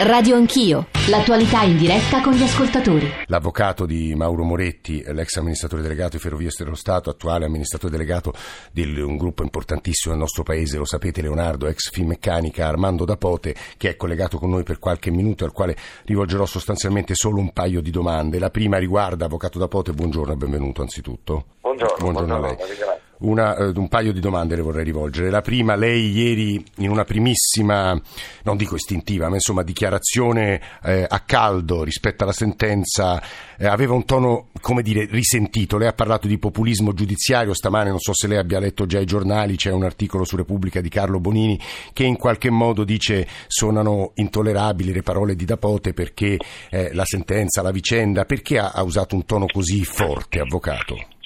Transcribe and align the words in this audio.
Radio 0.00 0.36
Anch'io, 0.36 0.86
l'attualità 1.08 1.62
in 1.62 1.76
diretta 1.76 2.22
con 2.22 2.32
gli 2.32 2.42
ascoltatori. 2.44 3.10
L'avvocato 3.26 3.84
di 3.84 4.14
Mauro 4.14 4.44
Moretti, 4.44 5.02
l'ex 5.08 5.34
amministratore 5.38 5.82
delegato 5.82 6.10
di 6.10 6.18
Ferrovie 6.18 6.50
dello 6.56 6.76
Stato, 6.76 7.10
attuale 7.10 7.46
amministratore 7.46 7.90
delegato 7.90 8.32
di 8.70 8.84
un 9.00 9.16
gruppo 9.16 9.42
importantissimo 9.42 10.14
del 10.14 10.22
nostro 10.22 10.44
paese, 10.44 10.78
lo 10.78 10.84
sapete 10.84 11.20
Leonardo, 11.20 11.66
ex 11.66 11.90
Finmeccanica, 11.90 12.64
Armando 12.64 13.04
Dapote, 13.04 13.56
che 13.76 13.88
è 13.88 13.96
collegato 13.96 14.38
con 14.38 14.50
noi 14.50 14.62
per 14.62 14.78
qualche 14.78 15.10
minuto, 15.10 15.44
al 15.44 15.50
quale 15.50 15.76
rivolgerò 16.04 16.46
sostanzialmente 16.46 17.16
solo 17.16 17.40
un 17.40 17.52
paio 17.52 17.80
di 17.80 17.90
domande. 17.90 18.38
La 18.38 18.50
prima 18.50 18.78
riguarda, 18.78 19.24
avvocato 19.24 19.58
Dapote, 19.58 19.90
buongiorno 19.90 20.32
e 20.32 20.36
benvenuto 20.36 20.80
anzitutto. 20.80 21.44
Buongiorno, 21.60 21.96
buongiorno, 21.98 22.38
buongiorno 22.38 22.84
a 22.84 22.86
lei. 22.86 22.98
Una, 23.20 23.56
eh, 23.56 23.72
un 23.74 23.88
paio 23.88 24.12
di 24.12 24.20
domande 24.20 24.54
le 24.54 24.62
vorrei 24.62 24.84
rivolgere. 24.84 25.30
La 25.30 25.40
prima, 25.40 25.74
lei 25.74 26.10
ieri 26.10 26.62
in 26.76 26.90
una 26.90 27.04
primissima, 27.04 28.00
non 28.44 28.56
dico 28.56 28.76
istintiva, 28.76 29.28
ma 29.28 29.34
insomma 29.34 29.62
dichiarazione 29.62 30.60
eh, 30.82 31.04
a 31.08 31.20
caldo 31.20 31.82
rispetto 31.82 32.22
alla 32.22 32.32
sentenza, 32.32 33.20
eh, 33.58 33.66
aveva 33.66 33.94
un 33.94 34.04
tono, 34.04 34.48
come 34.60 34.82
dire, 34.82 35.06
risentito. 35.06 35.78
Lei 35.78 35.88
ha 35.88 35.92
parlato 35.92 36.28
di 36.28 36.38
populismo 36.38 36.92
giudiziario, 36.92 37.54
stamane 37.54 37.90
non 37.90 37.98
so 37.98 38.14
se 38.14 38.28
lei 38.28 38.38
abbia 38.38 38.60
letto 38.60 38.86
già 38.86 39.00
i 39.00 39.06
giornali, 39.06 39.56
c'è 39.56 39.72
un 39.72 39.84
articolo 39.84 40.24
su 40.24 40.36
Repubblica 40.36 40.80
di 40.80 40.88
Carlo 40.88 41.18
Bonini 41.18 41.58
che 41.92 42.04
in 42.04 42.16
qualche 42.16 42.50
modo 42.50 42.84
dice 42.84 43.26
suonano 43.48 44.12
intollerabili 44.14 44.92
le 44.92 45.02
parole 45.02 45.34
di 45.34 45.44
Dapote 45.44 45.92
perché 45.92 46.36
eh, 46.70 46.94
la 46.94 47.04
sentenza, 47.04 47.62
la 47.62 47.72
vicenda, 47.72 48.24
perché 48.24 48.58
ha, 48.58 48.70
ha 48.70 48.82
usato 48.82 49.16
un 49.16 49.24
tono 49.24 49.46
così 49.46 49.84
forte, 49.84 50.38
avvocato? 50.40 51.16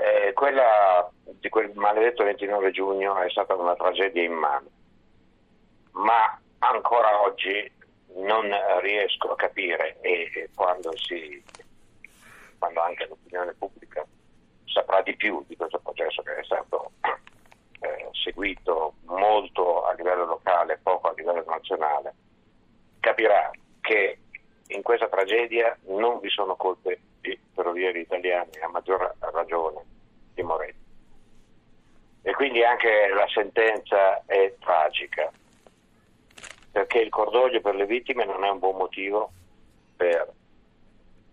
Eh, 0.00 0.32
quella 0.32 1.10
di 1.22 1.48
quel 1.48 1.72
maledetto 1.74 2.24
29 2.24 2.70
giugno 2.70 3.16
è 3.18 3.30
stata 3.30 3.54
una 3.54 3.74
tragedia 3.74 4.22
immane, 4.22 4.68
ma 5.92 6.38
ancora 6.58 7.22
oggi 7.22 7.72
non 8.16 8.50
riesco 8.80 9.32
a 9.32 9.36
capire 9.36 9.98
e 10.00 10.50
quando, 10.54 10.96
si, 10.96 11.42
quando 12.58 12.80
anche 12.80 13.06
l'opinione 13.06 13.52
pubblica 13.54 14.04
saprà 14.64 15.02
di 15.02 15.16
più 15.16 15.44
di 15.46 15.56
questo 15.56 15.78
processo 15.78 16.22
che 16.22 16.36
è 16.36 16.44
stato 16.44 16.92
eh, 17.80 18.08
seguito 18.12 18.94
molto 19.04 19.84
a 19.84 19.92
livello 19.92 20.24
locale, 20.24 20.78
poco 20.82 21.08
a 21.08 21.14
livello 21.16 21.44
nazionale, 21.46 22.14
capirà 23.00 23.50
che 23.80 24.18
in 24.68 24.82
questa 24.82 25.08
tragedia 25.08 25.76
non 25.86 26.20
vi 26.20 26.28
sono 26.28 26.56
colpe 26.56 27.00
di 27.20 27.38
ferrovieri 27.56 28.00
italiani, 28.00 28.50
a 28.62 28.68
maggior 28.68 29.14
ragione 29.18 29.82
di 30.34 30.42
Moretti. 30.42 30.84
E 32.22 32.34
quindi 32.34 32.62
anche 32.62 33.08
la 33.08 33.26
sentenza 33.32 34.22
è 34.26 34.54
tragica, 34.60 35.32
perché 36.70 36.98
il 36.98 37.08
cordoglio 37.08 37.60
per 37.62 37.74
le 37.74 37.86
vittime 37.86 38.26
non 38.26 38.44
è 38.44 38.50
un 38.50 38.58
buon 38.58 38.76
motivo 38.76 39.32
per 39.96 40.30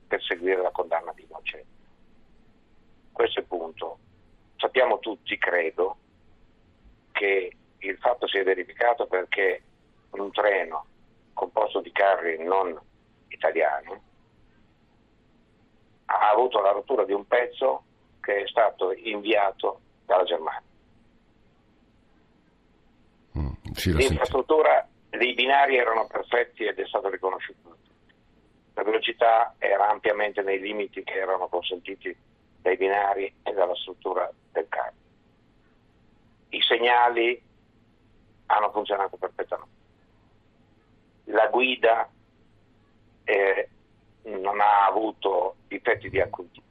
perseguire 0.07 0.61
la 0.61 0.71
condanna 0.71 1.11
di 1.13 1.23
innocenti. 1.23 1.81
Questo 3.11 3.39
è 3.39 3.41
il 3.41 3.47
punto. 3.47 3.97
Sappiamo 4.55 4.99
tutti, 4.99 5.37
credo, 5.37 5.97
che 7.11 7.51
il 7.79 7.97
fatto 7.97 8.27
si 8.27 8.37
è 8.37 8.43
verificato 8.43 9.05
perché 9.07 9.61
un 10.11 10.31
treno 10.31 10.85
composto 11.33 11.81
di 11.81 11.91
carri 11.91 12.41
non 12.43 12.79
italiani 13.27 14.11
ha 16.19 16.29
avuto 16.29 16.61
la 16.61 16.71
rottura 16.71 17.05
di 17.05 17.13
un 17.13 17.25
pezzo 17.27 17.83
che 18.21 18.43
è 18.43 18.47
stato 18.47 18.93
inviato 18.93 19.79
dalla 20.05 20.23
Germania. 20.23 20.61
Mm, 23.37 23.51
sì, 23.73 23.93
L'infrastruttura 23.93 24.87
dei 25.09 25.33
binari 25.33 25.77
erano 25.77 26.07
perfetti 26.07 26.63
ed 26.65 26.79
è 26.79 26.85
stato 26.87 27.09
riconosciuto. 27.09 27.77
La 28.73 28.83
velocità 28.83 29.55
era 29.59 29.89
ampiamente 29.89 30.41
nei 30.41 30.59
limiti 30.59 31.03
che 31.03 31.13
erano 31.13 31.47
consentiti 31.47 32.15
dai 32.61 32.77
binari 32.77 33.31
e 33.43 33.51
dalla 33.51 33.75
struttura 33.75 34.31
del 34.51 34.67
carro. 34.67 34.93
I 36.49 36.61
segnali 36.61 37.41
hanno 38.47 38.71
funzionato 38.71 39.17
perfettamente. 39.17 39.81
La 41.25 41.47
guida 41.47 42.09
eh, 43.23 43.69
non 44.23 44.59
ha 44.59 44.85
avuto 44.85 45.52
difetti 45.77 46.09
di 46.09 46.19
acuti. 46.21 46.61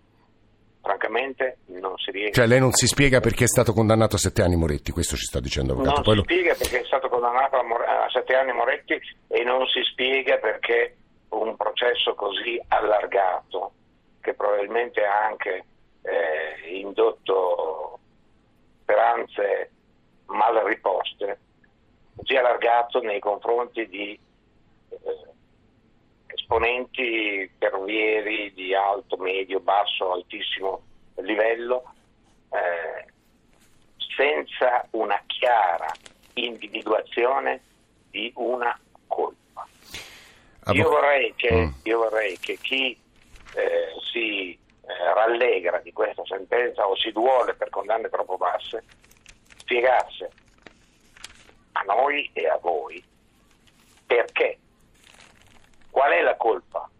Francamente 0.83 1.59
non 1.67 1.97
si 1.99 2.11
riesce. 2.11 2.33
Cioè 2.33 2.47
lei 2.47 2.59
non 2.59 2.73
si 2.73 2.87
spiega 2.89 3.21
perché 3.21 3.45
è 3.45 3.47
stato 3.47 3.73
condannato 3.73 4.17
a 4.17 4.19
sette 4.19 4.43
anni 4.43 4.57
Moretti, 4.57 4.91
questo 4.91 5.15
ci 5.17 5.25
sta 5.25 5.39
dicendo 5.39 5.73
avvocato. 5.75 5.95
Non 5.95 6.03
Poi 6.05 6.13
si 6.15 6.19
lo- 6.19 6.25
spiega 6.25 6.55
perché 6.55 6.81
è 6.81 6.85
stato 6.85 7.09
condannato 7.09 7.57
a, 7.57 7.63
More- 7.63 7.85
a 7.87 8.09
sette 8.11 8.35
anni 8.35 8.53
Moretti 8.53 8.99
e 9.29 9.45
non 9.45 9.65
si 9.69 9.81
spiega 9.85 10.39
perché 10.39 10.97
un 11.29 11.57
processo 11.57 12.15
così 12.15 12.61
allargato, 12.69 13.73
che 14.21 14.35
probabilmente 14.35 15.05
ha 15.05 15.25
anche 15.25 15.65
eh, 16.03 16.77
indotto 16.79 17.99
speranze 18.83 19.71
mal 20.27 20.57
riposte, 20.65 21.39
così 22.17 22.35
allargato 22.37 23.01
nei 23.01 23.21
confronti 23.21 23.87
di 23.89 24.19
esponenti 26.53 27.51
ferrovieri 27.59 28.53
di 28.53 28.75
alto, 28.75 29.17
medio, 29.17 29.59
basso, 29.61 30.13
altissimo 30.13 30.83
livello, 31.17 31.83
eh, 32.51 33.07
senza 34.15 34.87
una 34.91 35.21
chiara 35.27 35.91
individuazione 36.35 37.63
di 38.11 38.31
una 38.37 38.79
colpa. 39.07 39.67
Io 40.73 40.89
vorrei 40.91 41.33
che, 41.37 41.55
Mm. 41.55 41.71
io 41.85 41.99
vorrei 41.99 42.39
che 42.39 42.59
chi 42.59 42.99
eh, 43.55 43.95
si 44.13 44.53
eh, 44.53 45.15
rallegra 45.15 45.79
di 45.79 45.93
questa 45.93 46.23
sentenza 46.27 46.87
o 46.87 46.95
si 46.97 47.13
duole 47.13 47.55
per 47.55 47.71
condanne 47.71 48.09
troppo 48.09 48.37
basse 48.37 48.83
spiegasse 49.57 50.31
a 51.73 51.83
noi 51.83 52.29
e 52.33 52.49
a 52.49 52.57
voi 52.59 53.03
qual 56.03 56.15
è 56.15 56.23
la 56.23 56.35
colpa, 56.35 56.91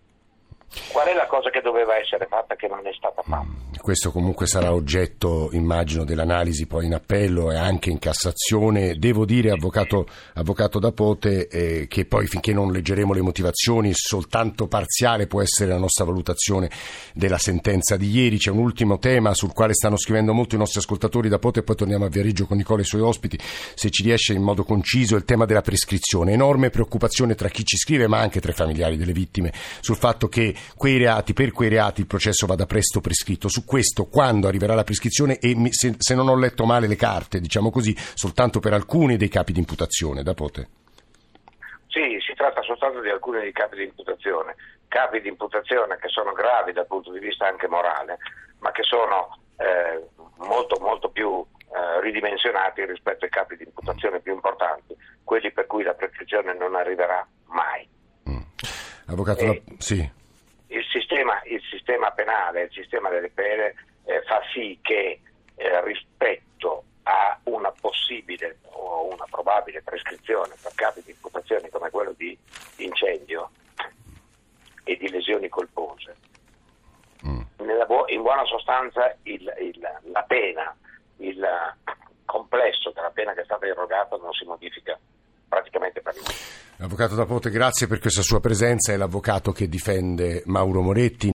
qual 0.93 1.09
è 1.09 1.15
la 1.15 1.27
cosa 1.27 1.51
che 1.51 1.61
doveva 1.61 1.97
essere 1.97 2.27
fatta 2.27 2.55
che 2.55 2.69
non 2.69 2.87
è 2.87 2.93
stata 2.93 3.21
fatta. 3.23 3.72
Questo 3.83 4.13
comunque 4.13 4.47
sarà 4.47 4.73
oggetto, 4.73 5.49
immagino, 5.55 6.05
dell'analisi 6.05 6.67
poi 6.67 6.87
in 6.87 6.95
appello 6.95 7.51
e 7.51 7.57
anche 7.57 7.91
in 7.91 7.99
Cassazione. 7.99 8.95
Devo 8.95 9.25
dire, 9.25 9.51
avvocato, 9.51 10.07
avvocato 10.35 10.79
Dapote, 10.79 11.49
eh, 11.49 11.89
che 11.89 12.05
poi 12.05 12.29
finché 12.29 12.53
non 12.53 12.71
leggeremo 12.71 13.13
le 13.13 13.23
motivazioni, 13.23 13.91
soltanto 13.93 14.69
parziale 14.69 15.27
può 15.27 15.43
essere 15.43 15.71
la 15.71 15.79
nostra 15.79 16.05
valutazione 16.05 16.71
della 17.13 17.39
sentenza 17.39 17.97
di 17.97 18.09
ieri. 18.09 18.39
C'è 18.39 18.53
un 18.53 18.59
ultimo 18.59 19.01
tema 19.01 19.35
sul 19.35 19.53
quale 19.53 19.75
stanno 19.75 19.97
scrivendo 19.97 20.33
molto 20.33 20.55
i 20.55 20.59
nostri 20.59 20.79
ascoltatori. 20.79 21.29
Dapote, 21.29 21.59
e 21.59 21.63
poi 21.65 21.75
torniamo 21.75 22.05
a 22.05 22.09
Viareggio 22.09 22.47
con 22.47 22.59
Nicola 22.59 22.79
e 22.79 22.83
i 22.83 22.87
suoi 22.87 23.01
ospiti. 23.01 23.37
Se 23.75 23.91
ci 23.91 24.05
riesce 24.05 24.33
in 24.33 24.43
modo 24.43 24.63
conciso, 24.63 25.17
il 25.17 25.25
tema 25.25 25.45
della 25.45 25.61
prescrizione. 25.61 26.35
Enorme 26.35 26.71
preoccupazione 26.71 27.35
tra 27.35 27.49
chi 27.49 27.65
ci 27.65 27.77
scrive, 27.77 28.07
ma 28.07 28.21
anche 28.21 28.41
tra 28.41 28.53
i 28.53 28.55
familiari 28.55 28.97
delle 28.97 29.13
vittime, 29.13 29.53
sul 29.81 29.97
fatto 29.97 30.29
che 30.29 30.55
quei 30.77 30.99
reati, 30.99 31.33
per 31.33 31.51
quei 31.51 31.69
reati 31.69 32.01
il 32.01 32.07
processo 32.07 32.47
vada 32.47 32.65
presto 32.65 33.01
prescritto. 33.01 33.49
Su 33.49 33.65
questo, 33.73 34.05
quando 34.05 34.49
arriverà 34.49 34.75
la 34.75 34.85
prescrizione, 34.85 35.39
e 35.39 35.55
mi- 35.57 35.73
se, 35.73 35.95
se 35.97 36.15
non 36.15 36.29
ho 36.29 36.37
letto 36.37 36.67
male 36.67 36.87
le 36.87 36.95
carte, 36.97 37.41
diciamo 37.41 37.71
così, 37.71 37.97
soltanto 37.97 38.61
per 38.61 38.75
alcuni 38.75 39.17
dei 39.17 39.31
capi 39.31 39.55
di 39.55 39.61
imputazione, 39.61 40.23
Dapote. 40.23 40.69
Sì, 41.89 42.19
si 42.21 42.35
tratta 42.35 42.61
soltanto 42.61 43.01
di 43.01 43.09
alcuni 43.09 43.41
dei 43.41 43.53
capi 43.53 43.77
di 43.77 43.85
imputazione, 43.85 44.57
capi 44.89 45.23
di 45.23 45.29
imputazione 45.29 45.97
che 45.97 46.09
sono 46.09 46.33
gravi 46.33 46.73
dal 46.73 46.87
punto 46.87 47.11
di 47.13 47.19
vista 47.19 47.47
anche 47.47 47.67
morale, 47.67 48.19
ma 48.59 48.71
che 48.73 48.83
sono 48.83 49.39
eh, 49.57 50.05
molto, 50.47 50.79
molto 50.79 51.09
più 51.09 51.41
eh, 51.41 52.01
ridimensionati 52.03 52.85
rispetto 52.85 53.25
ai 53.25 53.31
capi 53.31 53.57
di 53.57 53.65
imputazione 53.65 54.21
più 54.21 54.35
importanti, 54.35 54.95
quelli 55.25 55.51
per 55.51 55.67
cui 55.67 55.83
la 55.83 55.95
prescrizione 55.95 56.55
non 56.55 56.75
arriverà 56.75 57.27
mai. 57.47 57.89
Avvocato, 59.07 59.41
Eh. 59.41 59.47
Dap- 59.65 59.79
sì. 59.81 60.21
Il 61.23 61.29
sistema, 61.29 61.43
il 61.45 61.63
sistema 61.71 62.11
penale, 62.11 62.63
il 62.63 62.73
sistema 62.73 63.09
delle 63.09 63.31
pene 63.31 63.75
eh, 64.05 64.23
fa 64.23 64.41
sì 64.53 64.79
che 64.83 65.21
eh, 65.55 65.85
rispetto 65.85 66.83
a 67.05 67.39
una 67.45 67.71
possibile 67.81 68.59
o 68.71 69.13
una 69.13 69.27
probabile 69.31 69.83
prescrizione 69.83 70.55
per 70.61 70.73
capi 70.75 71.03
di 71.05 71.11
imputazione 71.13 71.69
come 71.71 71.91
quello 71.91 72.13
di 72.17 72.37
incendio 72.79 73.51
e 74.85 74.97
di 74.97 75.09
lesioni 75.11 75.49
colpose, 75.49 76.17
nella 77.59 77.85
bu- 77.87 78.09
in 78.09 78.23
buona 78.23 78.45
sostanza 78.45 79.17
il- 79.23 79.55
il- 79.61 80.01
la 80.11 80.23
pena, 80.25 80.77
il 81.19 81.47
complesso 82.25 82.91
della 82.91 83.11
pena 83.11 83.33
che 83.33 83.43
è 83.43 83.45
stata 83.45 83.67
erogata 83.67 84.17
non 84.17 84.33
si 84.33 84.45
modifica 84.45 84.99
praticamente 85.53 86.01
per 86.01 86.15
nulla. 86.15 86.31
Avvocato 86.79 87.15
Dapote, 87.15 87.51
grazie 87.51 87.87
per 87.87 87.99
questa 88.01 88.23
sua 88.23 88.41
presenza. 88.41 88.93
È 88.93 88.97
l'avvocato 88.97 89.53
che 89.53 89.69
difende 89.69 90.43
Mauro 90.47 90.81
Moretti. 90.81 91.31